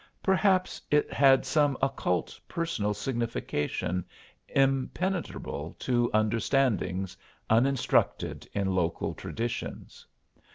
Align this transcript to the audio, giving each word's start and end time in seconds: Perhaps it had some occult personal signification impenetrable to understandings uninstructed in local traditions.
Perhaps 0.23 0.81
it 0.89 1.13
had 1.13 1.45
some 1.45 1.77
occult 1.79 2.39
personal 2.47 2.91
signification 2.91 4.03
impenetrable 4.47 5.75
to 5.77 6.09
understandings 6.11 7.15
uninstructed 7.51 8.49
in 8.51 8.73
local 8.73 9.13
traditions. 9.13 10.07